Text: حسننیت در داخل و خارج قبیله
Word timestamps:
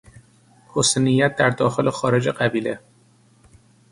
حسننیت 0.67 1.35
در 1.35 1.49
داخل 1.49 1.87
و 1.87 1.91
خارج 1.91 2.27
قبیله 2.27 2.79